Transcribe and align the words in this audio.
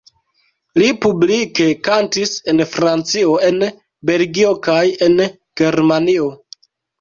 Li 0.81 0.85
publike 1.01 1.67
kantis 1.87 2.33
en 2.53 2.63
Francio, 2.77 3.35
en 3.51 3.61
Belgio 4.11 4.55
kaj 4.69 4.79
en 5.09 5.21
Germanio. 5.63 6.33